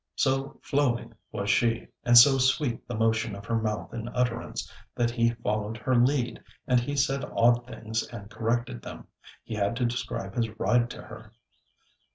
[0.15, 5.11] So flowing was she, and so sweet the motion of her mouth in utterance, that
[5.11, 9.05] he followed her lead, and he said odd things and corrected them.
[9.43, 11.33] He had to describe his ride to her.